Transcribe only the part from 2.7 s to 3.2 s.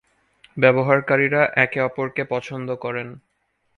করেন।